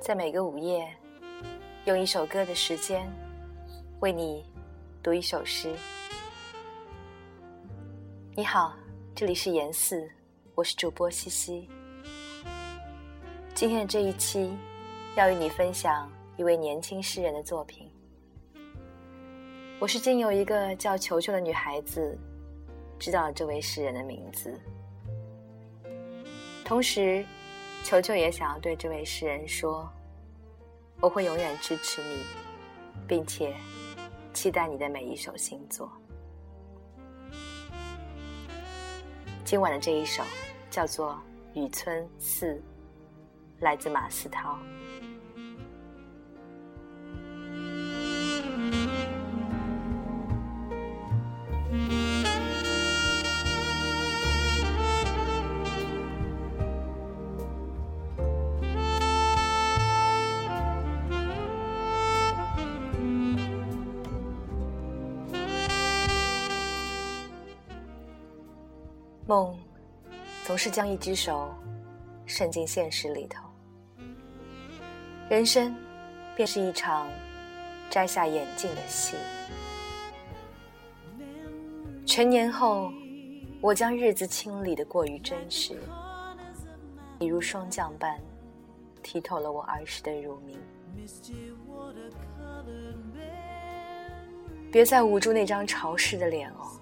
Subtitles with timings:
[0.00, 0.88] 在每个午夜，
[1.84, 3.06] 用一首歌的时间，
[4.00, 4.42] 为你
[5.02, 5.70] 读一首诗。
[8.34, 8.74] 你好，
[9.14, 10.10] 这里是严四，
[10.58, 11.68] 我是主播西西。
[13.54, 14.58] 今天的这一期，
[15.14, 17.88] 要与你分享一位年轻诗人的作品。
[19.78, 22.18] 我是经由一个叫球球的女孩子，
[22.98, 24.52] 知道了这位诗人的名字。
[26.64, 27.24] 同时，
[27.84, 29.88] 球球也想要对这位诗人说。
[31.00, 32.24] 我会永远支持你，
[33.06, 33.54] 并且
[34.34, 35.88] 期待你的每一首新作。
[39.48, 40.22] 今晚的这一首
[40.70, 41.18] 叫做
[41.58, 42.52] 《雨村四》，
[43.60, 44.58] 来自马思涛。
[69.28, 69.54] 梦，
[70.46, 71.54] 总是将一只手
[72.24, 73.44] 伸进现实里头。
[75.28, 75.76] 人生，
[76.34, 77.06] 便是一场
[77.90, 79.18] 摘下眼镜的戏。
[82.06, 82.90] 成年后，
[83.60, 85.78] 我将日子清理的过于真实，
[87.18, 88.18] 你如霜降般
[89.04, 90.58] 剔透了我儿时的乳名。
[94.72, 96.80] 别再捂住那张潮湿的脸哦，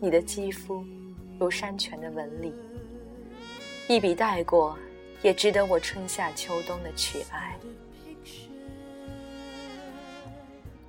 [0.00, 0.86] 你的肌肤。
[1.38, 2.54] 如山泉的纹理，
[3.88, 4.78] 一笔带过，
[5.22, 7.56] 也值得我春夏秋冬的去爱。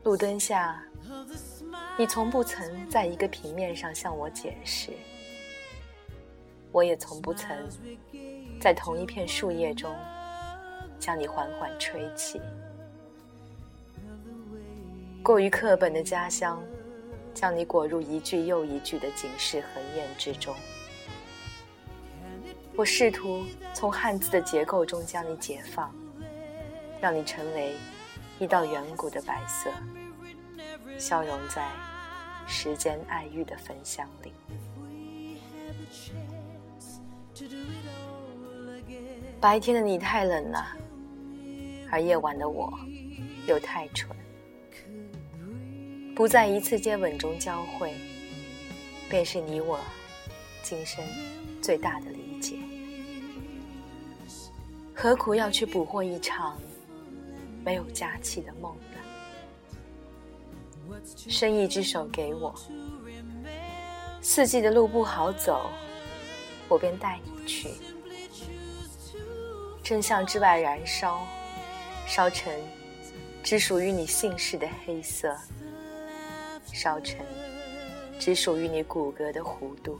[0.03, 0.81] 路灯下，
[1.97, 4.91] 你从不曾在一个平面上向我解释，
[6.72, 7.50] 我也从不曾
[8.62, 9.94] 在同一片树叶中
[10.97, 12.40] 将你缓缓吹起。
[15.22, 16.64] 过于课本的家乡。
[17.40, 20.56] 将你裹入一句又一句的警示和验之中。
[22.75, 25.94] 我试图从汉字的结构中将你解放，
[27.00, 27.76] 让你成为
[28.40, 29.72] 一道远古的白色，
[30.97, 31.70] 消融在
[32.47, 34.34] 时间爱欲的焚香里。
[39.40, 40.76] 白天的你太冷了，
[41.92, 42.74] 而夜晚的我
[43.46, 44.09] 又太蠢。
[46.17, 47.94] 不在一次接吻中交汇，
[49.07, 49.79] 便是你我
[50.63, 51.05] 今生
[51.61, 52.57] 最大的理解。
[54.95, 56.59] 何苦要去捕获一场
[57.63, 58.75] 没有假期的梦
[60.89, 60.97] 呢？
[61.29, 62.51] 伸一只手给我，
[64.19, 65.69] 四季的路不好走，
[66.67, 67.69] 我便带你去。
[69.84, 71.28] 真相之外燃烧，
[72.07, 72.51] 烧成
[73.44, 75.38] 只属于你姓氏的黑色。
[76.78, 77.26] 烧成
[78.20, 80.00] 只属于你骨骼的弧度，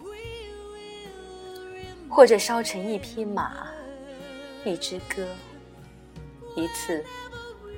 [2.08, 3.68] 或者烧成一匹马、
[4.64, 5.28] 一支歌、
[6.56, 7.04] 一次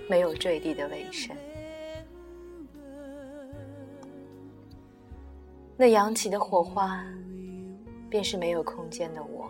[0.09, 1.33] 没有坠地的尾声。
[5.77, 7.01] 那扬起的火花，
[8.09, 9.49] 便是没有空间的我，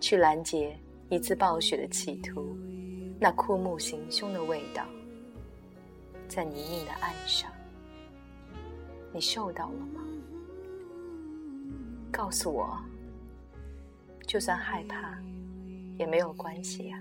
[0.00, 0.76] 去拦截
[1.08, 2.58] 一次暴雪的企图。
[3.20, 4.84] 那枯木行凶的味道，
[6.26, 7.48] 在泥泞的岸上。
[9.12, 10.00] 你嗅到了吗？
[12.10, 12.78] 告诉我，
[14.26, 15.18] 就算害怕，
[15.98, 16.98] 也没有关系呀。